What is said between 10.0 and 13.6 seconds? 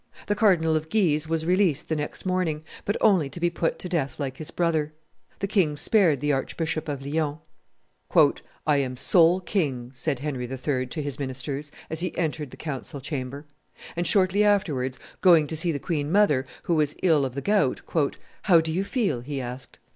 Henry III. to his ministers, as he entered the council chamber;